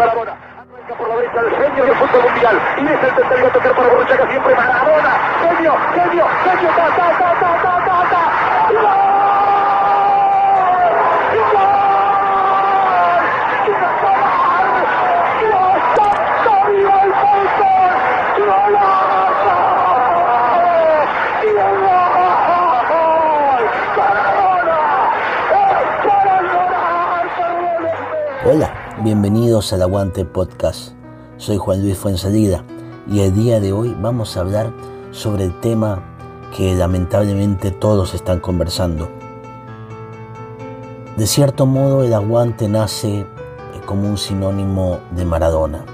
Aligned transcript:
Maradona. 0.00 0.32
Arranca 0.32 0.94
por 0.94 1.08
la 1.08 1.16
derecha 1.16 1.40
el 1.40 1.50
genio 1.50 1.84
del 1.84 1.94
fútbol 1.96 2.22
mundial. 2.22 2.56
Y 2.78 2.86
es 2.86 3.04
el 3.04 3.14
tercero 3.14 3.46
a 3.46 3.52
tocar 3.52 3.74
para 3.76 3.88
Borruchaga 3.88 4.30
siempre 4.30 4.54
Maradona. 4.54 5.10
Genio, 5.42 5.74
genio, 5.94 6.26
genio. 6.44 6.70
Ta, 6.70 6.86
ta, 6.96 7.18
ta, 7.18 7.38
ta, 7.40 7.52
ta, 7.60 7.84
ta, 7.84 8.10
ta. 8.10 8.22
¡Gol! 8.72 9.10
Hola, 28.42 28.68
bienvenidos 28.98 29.72
al 29.72 29.80
Aguante 29.82 30.26
Podcast. 30.26 30.92
Soy 31.38 31.56
Juan 31.56 31.80
Luis 31.80 31.96
Fuensalida 31.96 32.64
y 33.06 33.20
el 33.20 33.34
día 33.34 33.58
de 33.58 33.72
hoy 33.72 33.96
vamos 33.98 34.36
a 34.36 34.40
hablar 34.40 34.72
sobre 35.10 35.44
el 35.44 35.58
tema 35.60 36.02
que 36.54 36.74
lamentablemente 36.74 37.70
todos 37.70 38.12
están 38.12 38.40
conversando. 38.40 39.08
De 41.16 41.26
cierto 41.26 41.64
modo 41.64 42.04
el 42.04 42.12
aguante 42.12 42.68
nace 42.68 43.24
como 43.86 44.08
un 44.08 44.18
sinónimo 44.18 44.98
de 45.12 45.24
Maradona. 45.24 45.84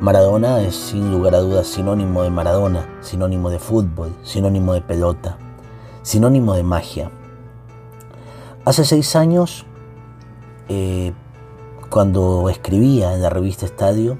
Maradona 0.00 0.62
es 0.62 0.74
sin 0.76 1.10
lugar 1.10 1.34
a 1.34 1.40
dudas 1.40 1.66
sinónimo 1.66 2.22
de 2.22 2.30
Maradona, 2.30 2.88
sinónimo 3.00 3.50
de 3.50 3.58
fútbol, 3.58 4.14
sinónimo 4.22 4.72
de 4.72 4.80
pelota, 4.80 5.36
sinónimo 6.02 6.54
de 6.54 6.62
magia. 6.62 7.10
Hace 8.64 8.84
seis 8.84 9.14
años, 9.14 9.66
eh, 10.68 11.12
cuando 11.90 12.48
escribía 12.48 13.14
en 13.14 13.22
la 13.22 13.30
revista 13.30 13.64
Estadio, 13.64 14.18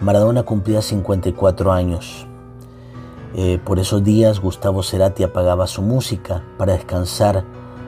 Maradona 0.00 0.42
cumplía 0.42 0.82
54 0.82 1.72
años. 1.72 2.26
Eh, 3.34 3.58
por 3.64 3.78
esos 3.78 4.02
días 4.02 4.40
Gustavo 4.40 4.82
Cerati 4.82 5.22
apagaba 5.22 5.66
su 5.66 5.80
música 5.82 6.42
para 6.58 6.74
descansar 6.74 7.44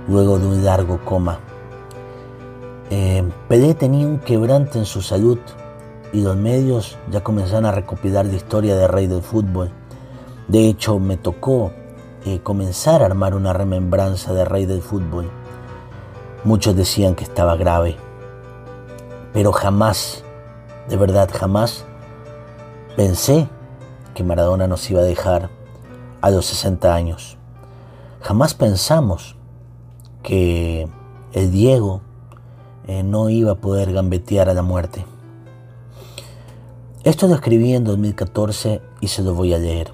luego 0.09 0.39
de 0.39 0.47
un 0.47 0.65
largo 0.65 1.01
coma. 1.05 1.41
Eh, 2.91 3.25
Pelé 3.49 3.75
tenía 3.75 4.07
un 4.07 4.19
quebrante 4.19 4.79
en 4.79 4.85
su 4.85 5.03
salud 5.03 5.39
y 6.13 6.21
los 6.21 6.37
medios 6.37 6.97
ya 7.11 7.23
comenzaron 7.23 7.67
a 7.67 7.73
recopilar 7.73 8.27
la 8.27 8.35
historia 8.35 8.77
de 8.77 8.87
rey 8.87 9.07
del 9.07 9.23
fútbol. 9.23 9.71
De 10.49 10.69
hecho, 10.69 10.99
me 10.99 11.17
tocó 11.17 11.73
eh, 12.25 12.41
comenzar 12.43 13.03
a 13.03 13.07
armar 13.07 13.35
una 13.35 13.53
remembranza 13.53 14.33
de 14.33 14.45
rey 14.45 14.67
del 14.67 14.83
fútbol. 14.83 15.31
Muchos 16.45 16.77
decían 16.77 17.15
que 17.15 17.25
estaba 17.25 17.57
grave, 17.57 17.97
pero 19.35 19.53
jamás, 19.53 20.23
de 20.89 20.97
verdad 20.97 21.29
jamás, 21.31 21.85
pensé 22.97 23.49
que 24.15 24.23
Maradona 24.23 24.69
nos 24.69 24.89
iba 24.89 25.01
a 25.01 25.05
dejar 25.05 25.51
a 26.21 26.31
los 26.31 26.47
60 26.47 26.95
años. 26.95 27.37
Jamás 28.21 28.55
pensamos 28.55 29.35
que 30.23 30.89
el 31.33 31.51
Diego 31.51 32.01
eh, 32.87 33.03
no 33.03 33.29
iba 33.29 33.51
a 33.51 33.57
poder 33.57 33.93
gambetear 33.93 34.49
a 34.49 34.55
la 34.55 34.63
muerte. 34.63 35.05
Esto 37.03 37.27
lo 37.27 37.35
escribí 37.35 37.75
en 37.75 37.83
2014 37.83 38.81
y 39.01 39.09
se 39.09 39.23
lo 39.23 39.35
voy 39.35 39.53
a 39.53 39.59
leer. 39.59 39.93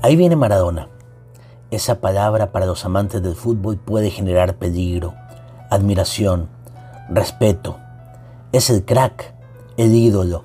Ahí 0.00 0.16
viene 0.16 0.34
Maradona. 0.34 0.88
Esa 1.70 2.00
palabra 2.00 2.52
para 2.52 2.64
los 2.64 2.86
amantes 2.86 3.22
del 3.22 3.34
fútbol 3.34 3.76
puede 3.76 4.08
generar 4.08 4.56
peligro, 4.56 5.12
admiración, 5.68 6.48
respeto. 7.10 7.78
Es 8.52 8.70
el 8.70 8.84
crack, 8.84 9.34
el 9.76 9.94
ídolo, 9.94 10.44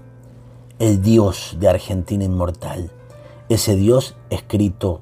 el 0.79 1.01
Dios 1.01 1.57
de 1.59 1.69
Argentina 1.69 2.23
inmortal. 2.23 2.91
Ese 3.49 3.75
Dios 3.75 4.15
escrito 4.31 5.01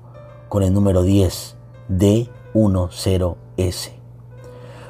con 0.49 0.63
el 0.63 0.73
número 0.73 1.03
10, 1.03 1.55
D10S. 1.89 3.91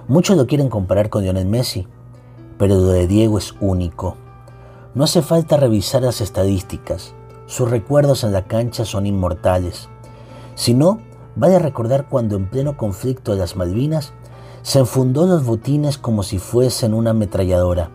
Muchos 0.08 0.36
lo 0.36 0.48
quieren 0.48 0.70
comparar 0.70 1.10
con 1.10 1.24
Lionel 1.24 1.46
Messi, 1.46 1.88
pero 2.58 2.76
lo 2.76 2.88
de 2.88 3.08
Diego 3.08 3.38
es 3.38 3.54
único. 3.62 4.18
No 4.96 5.04
hace 5.04 5.22
falta 5.22 5.58
revisar 5.58 6.02
las 6.02 6.22
estadísticas, 6.22 7.14
sus 7.46 7.70
recuerdos 7.70 8.24
en 8.24 8.32
la 8.32 8.46
cancha 8.46 8.84
son 8.84 9.06
inmortales. 9.06 9.90
Si 10.56 10.74
no, 10.74 11.02
vale 11.36 11.60
recordar 11.60 12.10
cuando 12.10 12.36
en 12.36 12.50
pleno 12.50 12.78
conflicto 12.78 13.34
de 13.34 13.38
las 13.38 13.56
Malvinas 13.56 14.14
se 14.64 14.80
enfundó 14.80 15.28
los 15.28 15.46
botines 15.46 15.98
como 15.98 16.24
si 16.24 16.40
fuesen 16.40 16.94
una 16.94 17.12
ametralladora 17.12 17.92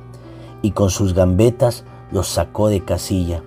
y 0.61 0.73
con 0.73 0.91
sus 0.91 1.15
gambetas 1.15 1.85
los 2.13 2.29
sacó 2.29 2.69
de 2.69 2.85
casilla. 2.85 3.43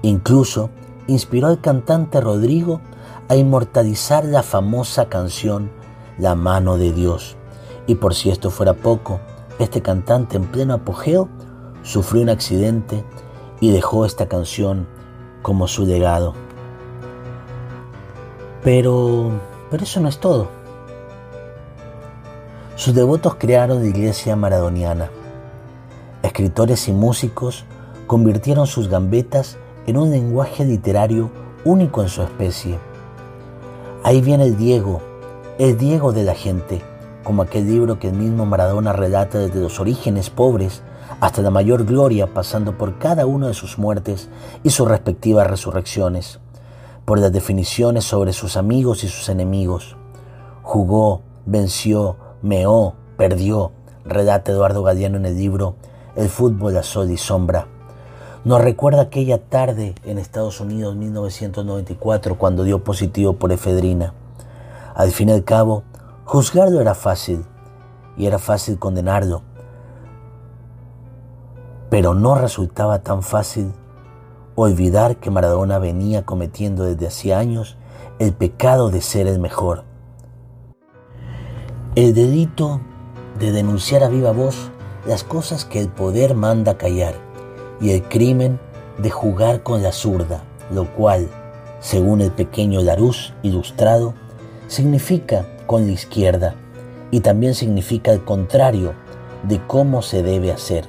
Incluso 0.00 0.70
inspiró 1.06 1.48
al 1.48 1.60
cantante 1.60 2.20
Rodrigo 2.20 2.80
a 3.28 3.36
inmortalizar 3.36 4.24
la 4.24 4.42
famosa 4.42 5.08
canción 5.08 5.70
La 6.18 6.34
mano 6.34 6.76
de 6.76 6.92
Dios. 6.92 7.36
Y 7.86 7.96
por 7.96 8.14
si 8.14 8.30
esto 8.30 8.50
fuera 8.50 8.74
poco, 8.74 9.20
este 9.58 9.82
cantante 9.82 10.36
en 10.36 10.44
pleno 10.44 10.74
apogeo 10.74 11.28
sufrió 11.82 12.22
un 12.22 12.30
accidente 12.30 13.04
y 13.60 13.70
dejó 13.70 14.06
esta 14.06 14.28
canción 14.28 14.88
como 15.42 15.68
su 15.68 15.84
legado. 15.84 16.34
Pero, 18.62 19.30
pero 19.70 19.82
eso 19.82 20.00
no 20.00 20.08
es 20.08 20.18
todo. 20.18 20.61
Sus 22.82 22.94
devotos 22.94 23.36
crearon 23.36 23.78
la 23.78 23.86
iglesia 23.86 24.34
maradoniana. 24.34 25.08
Escritores 26.24 26.88
y 26.88 26.92
músicos 26.92 27.64
convirtieron 28.08 28.66
sus 28.66 28.88
gambetas 28.88 29.56
en 29.86 29.96
un 29.98 30.10
lenguaje 30.10 30.64
literario 30.64 31.30
único 31.64 32.02
en 32.02 32.08
su 32.08 32.22
especie. 32.22 32.80
Ahí 34.02 34.20
viene 34.20 34.46
el 34.46 34.56
Diego, 34.56 35.00
el 35.60 35.78
Diego 35.78 36.10
de 36.10 36.24
la 36.24 36.34
gente, 36.34 36.82
como 37.22 37.42
aquel 37.42 37.68
libro 37.68 38.00
que 38.00 38.08
el 38.08 38.14
mismo 38.14 38.46
Maradona 38.46 38.92
relata 38.92 39.38
desde 39.38 39.60
los 39.60 39.78
orígenes 39.78 40.28
pobres 40.28 40.82
hasta 41.20 41.40
la 41.40 41.50
mayor 41.50 41.84
gloria, 41.84 42.34
pasando 42.34 42.76
por 42.76 42.98
cada 42.98 43.26
una 43.26 43.46
de 43.46 43.54
sus 43.54 43.78
muertes 43.78 44.28
y 44.64 44.70
sus 44.70 44.88
respectivas 44.88 45.46
resurrecciones, 45.46 46.40
por 47.04 47.20
las 47.20 47.30
definiciones 47.30 48.02
sobre 48.02 48.32
sus 48.32 48.56
amigos 48.56 49.04
y 49.04 49.08
sus 49.08 49.28
enemigos. 49.28 49.96
Jugó, 50.64 51.22
venció, 51.46 52.16
meó, 52.42 52.94
perdió, 53.16 53.72
relata 54.04 54.52
Eduardo 54.52 54.82
Galeano 54.82 55.16
en 55.16 55.26
el 55.26 55.36
libro 55.36 55.76
El 56.16 56.28
fútbol 56.28 56.76
a 56.76 56.82
sol 56.82 57.10
y 57.10 57.16
sombra. 57.16 57.68
Nos 58.44 58.60
recuerda 58.60 59.02
aquella 59.02 59.38
tarde 59.38 59.94
en 60.04 60.18
Estados 60.18 60.60
Unidos 60.60 60.96
1994 60.96 62.36
cuando 62.36 62.64
dio 62.64 62.82
positivo 62.82 63.34
por 63.34 63.52
efedrina. 63.52 64.14
Al 64.94 65.12
fin 65.12 65.28
y 65.28 65.32
al 65.32 65.44
cabo, 65.44 65.84
juzgarlo 66.24 66.80
era 66.80 66.94
fácil 66.94 67.44
y 68.16 68.26
era 68.26 68.40
fácil 68.40 68.80
condenarlo. 68.80 69.42
Pero 71.88 72.14
no 72.14 72.34
resultaba 72.34 72.98
tan 72.98 73.22
fácil 73.22 73.72
olvidar 74.56 75.16
que 75.16 75.30
Maradona 75.30 75.78
venía 75.78 76.24
cometiendo 76.24 76.84
desde 76.84 77.06
hacía 77.06 77.38
años 77.38 77.76
el 78.18 78.32
pecado 78.32 78.90
de 78.90 79.00
ser 79.00 79.28
el 79.28 79.38
mejor 79.38 79.84
el 81.94 82.14
delito 82.14 82.80
de 83.38 83.52
denunciar 83.52 84.02
a 84.02 84.08
viva 84.08 84.32
voz 84.32 84.70
las 85.06 85.24
cosas 85.24 85.66
que 85.66 85.78
el 85.78 85.88
poder 85.88 86.34
manda 86.34 86.78
callar 86.78 87.14
y 87.82 87.90
el 87.90 88.02
crimen 88.04 88.58
de 88.96 89.10
jugar 89.10 89.62
con 89.62 89.82
la 89.82 89.92
zurda, 89.92 90.42
lo 90.70 90.86
cual, 90.94 91.28
según 91.80 92.22
el 92.22 92.30
pequeño 92.30 92.80
Larus 92.80 93.34
ilustrado, 93.42 94.14
significa 94.68 95.44
con 95.66 95.84
la 95.84 95.92
izquierda 95.92 96.54
y 97.10 97.20
también 97.20 97.54
significa 97.54 98.10
el 98.10 98.24
contrario 98.24 98.94
de 99.42 99.60
cómo 99.66 100.00
se 100.00 100.22
debe 100.22 100.50
hacer. 100.50 100.86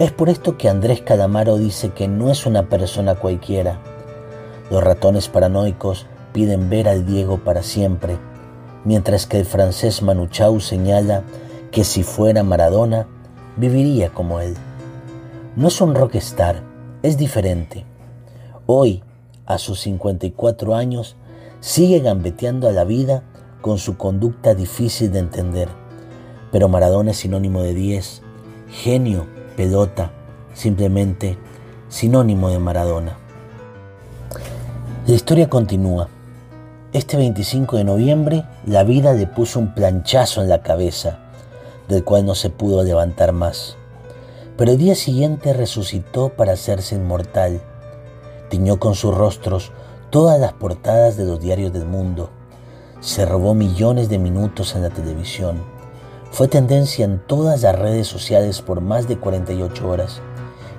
Es 0.00 0.10
por 0.10 0.30
esto 0.30 0.58
que 0.58 0.68
Andrés 0.68 1.00
Calamaro 1.02 1.58
dice 1.58 1.90
que 1.90 2.08
no 2.08 2.28
es 2.28 2.44
una 2.44 2.68
persona 2.68 3.14
cualquiera. 3.14 3.78
Los 4.68 4.82
ratones 4.82 5.28
paranoicos 5.28 6.06
piden 6.32 6.70
ver 6.70 6.88
al 6.88 7.06
Diego 7.06 7.38
para 7.38 7.62
siempre 7.62 8.18
mientras 8.84 9.26
que 9.26 9.38
el 9.38 9.46
francés 9.46 10.02
Manuchau 10.02 10.60
señala 10.60 11.22
que 11.70 11.84
si 11.84 12.02
fuera 12.02 12.42
Maradona, 12.42 13.06
viviría 13.56 14.10
como 14.10 14.40
él. 14.40 14.54
No 15.56 15.68
es 15.68 15.80
un 15.80 15.94
rockstar, 15.94 16.62
es 17.02 17.16
diferente. 17.16 17.84
Hoy, 18.66 19.02
a 19.46 19.58
sus 19.58 19.80
54 19.80 20.74
años, 20.74 21.16
sigue 21.60 22.00
gambeteando 22.00 22.68
a 22.68 22.72
la 22.72 22.84
vida 22.84 23.22
con 23.60 23.78
su 23.78 23.96
conducta 23.96 24.54
difícil 24.54 25.12
de 25.12 25.20
entender. 25.20 25.68
Pero 26.50 26.68
Maradona 26.68 27.12
es 27.12 27.18
sinónimo 27.18 27.62
de 27.62 27.74
10, 27.74 28.22
genio, 28.68 29.26
pelota, 29.56 30.12
simplemente 30.54 31.38
sinónimo 31.88 32.50
de 32.50 32.58
Maradona. 32.58 33.18
La 35.06 35.14
historia 35.14 35.48
continúa. 35.48 36.08
Este 36.92 37.16
25 37.16 37.78
de 37.78 37.84
noviembre, 37.84 38.44
la 38.66 38.84
vida 38.84 39.14
le 39.14 39.26
puso 39.26 39.58
un 39.58 39.72
planchazo 39.72 40.42
en 40.42 40.50
la 40.50 40.60
cabeza. 40.60 41.20
del 41.88 42.04
cual 42.04 42.26
no 42.26 42.34
se 42.34 42.50
pudo 42.50 42.82
levantar 42.82 43.32
más. 43.32 43.76
Pero 44.56 44.72
el 44.72 44.78
día 44.78 44.94
siguiente 44.94 45.54
resucitó 45.54 46.28
para 46.30 46.52
hacerse 46.52 46.94
inmortal. 46.94 47.62
Tiñó 48.50 48.78
con 48.78 48.94
sus 48.94 49.14
rostros 49.14 49.72
todas 50.10 50.38
las 50.38 50.52
portadas 50.52 51.16
de 51.16 51.24
los 51.24 51.40
diarios 51.40 51.72
del 51.72 51.86
mundo. 51.86 52.28
Se 53.00 53.24
robó 53.24 53.54
millones 53.54 54.10
de 54.10 54.18
minutos 54.18 54.74
en 54.74 54.82
la 54.82 54.90
televisión. 54.90 55.62
Fue 56.30 56.46
tendencia 56.46 57.06
en 57.06 57.18
todas 57.26 57.62
las 57.62 57.78
redes 57.78 58.06
sociales 58.06 58.60
por 58.60 58.82
más 58.82 59.08
de 59.08 59.18
48 59.18 59.88
horas. 59.88 60.20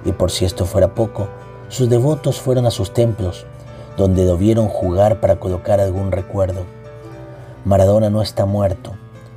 Y 0.06 0.12
por 0.12 0.30
si 0.30 0.46
esto 0.46 0.66
fuera 0.66 0.94
poco, 0.94 1.28
sus 1.70 1.90
devotos 1.90 2.40
fueron 2.40 2.68
a 2.68 2.72
sus 2.72 2.94
templos, 2.94 3.46
donde 3.98 4.26
lo 4.26 4.38
vieron 4.38 4.68
jugar 4.68 5.20
para 5.20 5.40
colocar 5.40 5.80
algún 5.80 6.12
recuerdo. 6.12 6.62
Maradona 7.66 8.10
no 8.10 8.22
está 8.22 8.46
muerto, 8.46 8.94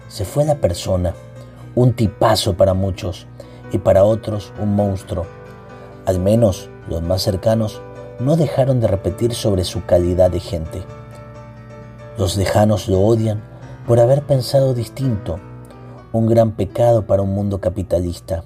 se 0.08 0.24
fue 0.24 0.44
la 0.44 0.56
persona, 0.56 1.14
un 1.74 1.92
tipazo 1.92 2.54
para 2.54 2.74
muchos 2.74 3.26
y 3.72 3.78
para 3.78 4.04
otros 4.04 4.52
un 4.60 4.74
monstruo. 4.74 5.26
Al 6.06 6.20
menos 6.20 6.70
los 6.88 7.02
más 7.02 7.22
cercanos 7.22 7.80
no 8.18 8.36
dejaron 8.36 8.80
de 8.80 8.88
repetir 8.88 9.34
sobre 9.34 9.64
su 9.64 9.84
calidad 9.84 10.30
de 10.30 10.40
gente. 10.40 10.82
Los 12.16 12.36
lejanos 12.36 12.88
lo 12.88 13.00
odian 13.00 13.42
por 13.86 14.00
haber 14.00 14.22
pensado 14.22 14.72
distinto, 14.72 15.38
un 16.12 16.26
gran 16.26 16.52
pecado 16.52 17.06
para 17.06 17.22
un 17.22 17.34
mundo 17.34 17.60
capitalista. 17.60 18.44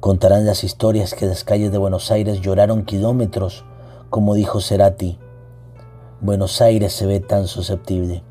Contarán 0.00 0.44
las 0.44 0.64
historias 0.64 1.14
que 1.14 1.26
las 1.26 1.44
calles 1.44 1.70
de 1.70 1.78
Buenos 1.78 2.10
Aires 2.10 2.40
lloraron 2.40 2.84
kilómetros, 2.84 3.64
como 4.12 4.34
dijo 4.34 4.60
Cerati. 4.60 5.18
Buenos 6.20 6.60
Aires 6.60 6.92
se 6.92 7.06
ve 7.06 7.18
tan 7.18 7.46
susceptible 7.46 8.22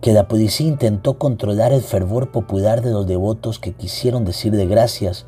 que 0.00 0.12
la 0.12 0.26
policía 0.26 0.66
intentó 0.66 1.16
controlar 1.16 1.72
el 1.72 1.80
fervor 1.80 2.32
popular 2.32 2.82
de 2.82 2.90
los 2.90 3.06
devotos 3.06 3.60
que 3.60 3.72
quisieron 3.72 4.24
decirle 4.24 4.66
gracias 4.66 5.24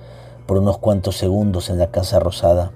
por 0.46 0.58
unos 0.58 0.78
cuantos 0.78 1.16
segundos 1.16 1.70
en 1.70 1.78
la 1.78 1.92
Casa 1.92 2.18
Rosada. 2.18 2.72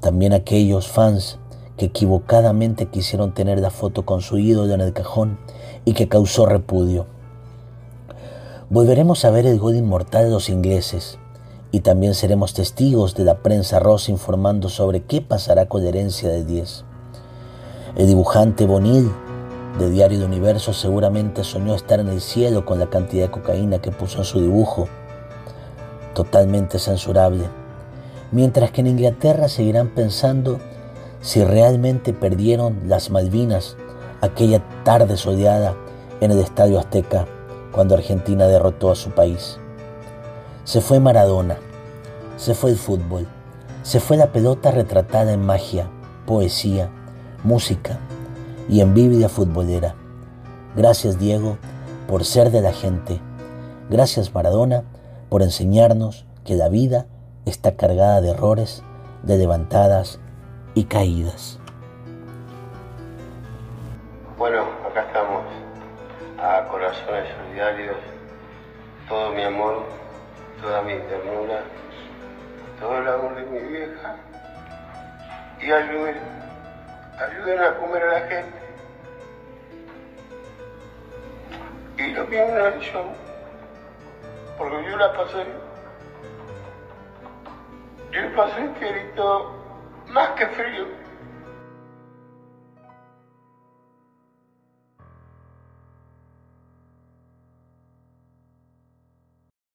También 0.00 0.34
aquellos 0.34 0.86
fans 0.86 1.38
que 1.78 1.86
equivocadamente 1.86 2.90
quisieron 2.90 3.32
tener 3.32 3.58
la 3.58 3.70
foto 3.70 4.04
con 4.04 4.20
su 4.20 4.36
ídolo 4.36 4.74
en 4.74 4.82
el 4.82 4.92
cajón 4.92 5.38
y 5.86 5.94
que 5.94 6.08
causó 6.08 6.44
repudio. 6.44 7.06
Volveremos 8.68 9.24
a 9.24 9.30
ver 9.30 9.46
el 9.46 9.58
gol 9.58 9.76
inmortal 9.76 10.26
de 10.26 10.30
los 10.30 10.50
ingleses, 10.50 11.18
y 11.72 11.80
también 11.80 12.14
seremos 12.14 12.52
testigos 12.52 13.14
de 13.14 13.24
la 13.24 13.38
prensa 13.38 13.80
rosa 13.80 14.10
informando 14.10 14.68
sobre 14.68 15.02
qué 15.02 15.22
pasará 15.22 15.66
con 15.66 15.82
la 15.82 15.88
herencia 15.88 16.28
de 16.28 16.44
10. 16.44 16.84
El 17.96 18.06
dibujante 18.06 18.66
Bonil 18.66 19.10
de 19.78 19.90
Diario 19.90 20.18
de 20.18 20.26
Universo 20.26 20.74
seguramente 20.74 21.44
soñó 21.44 21.74
estar 21.74 21.98
en 21.98 22.08
el 22.08 22.20
cielo 22.20 22.66
con 22.66 22.78
la 22.78 22.90
cantidad 22.90 23.24
de 23.24 23.30
cocaína 23.30 23.80
que 23.80 23.90
puso 23.90 24.18
en 24.18 24.24
su 24.24 24.40
dibujo, 24.40 24.86
totalmente 26.14 26.78
censurable, 26.78 27.44
mientras 28.32 28.70
que 28.70 28.82
en 28.82 28.88
Inglaterra 28.88 29.48
seguirán 29.48 29.88
pensando 29.88 30.60
si 31.22 31.42
realmente 31.42 32.12
perdieron 32.12 32.82
las 32.86 33.10
Malvinas 33.10 33.76
aquella 34.20 34.62
tarde 34.84 35.16
soleada 35.16 35.74
en 36.20 36.32
el 36.32 36.38
Estadio 36.38 36.78
Azteca 36.78 37.26
cuando 37.72 37.94
Argentina 37.94 38.46
derrotó 38.46 38.90
a 38.90 38.94
su 38.94 39.10
país. 39.10 39.58
Se 40.64 40.80
fue 40.80 41.00
Maradona, 41.00 41.56
se 42.36 42.54
fue 42.54 42.70
el 42.70 42.76
fútbol, 42.76 43.26
se 43.82 43.98
fue 43.98 44.16
la 44.16 44.30
pelota 44.30 44.70
retratada 44.70 45.32
en 45.32 45.44
magia, 45.44 45.90
poesía, 46.24 46.88
música 47.42 47.98
y 48.68 48.80
en 48.80 48.94
Biblia 48.94 49.28
futbolera. 49.28 49.96
Gracias 50.76 51.18
Diego 51.18 51.58
por 52.06 52.24
ser 52.24 52.52
de 52.52 52.60
la 52.60 52.72
gente. 52.72 53.20
Gracias 53.90 54.32
Maradona 54.32 54.84
por 55.30 55.42
enseñarnos 55.42 56.26
que 56.44 56.54
la 56.54 56.68
vida 56.68 57.06
está 57.44 57.74
cargada 57.74 58.20
de 58.20 58.30
errores, 58.30 58.84
de 59.24 59.38
levantadas 59.38 60.20
y 60.74 60.84
caídas. 60.84 61.58
Bueno, 64.38 64.62
acá 64.88 65.06
estamos, 65.08 65.42
a 66.38 66.68
corazones 66.68 67.24
solidarios, 67.36 67.96
todo 69.08 69.32
mi 69.32 69.42
amor 69.42 70.01
toda 70.62 70.80
mi 70.82 70.94
ternura, 70.94 71.64
todo 72.80 72.98
el 72.98 73.08
amor 73.08 73.34
de 73.34 73.42
mi 73.42 73.58
vieja 73.58 74.16
y 75.60 75.72
ayuden, 75.72 76.16
ayuden 77.18 77.60
a 77.60 77.76
comer 77.76 78.02
a 78.04 78.12
la 78.12 78.20
gente. 78.20 78.62
Y 81.98 82.12
lo 82.12 82.24
mismo 82.26 82.80
yo, 82.80 83.04
porque 84.56 84.84
yo 84.88 84.96
la 84.96 85.12
pasé, 85.12 85.46
yo 88.12 88.20
la 88.20 88.36
pasé 88.36 88.72
querido 88.78 89.52
más 90.08 90.30
que 90.30 90.46
frío. 90.46 91.01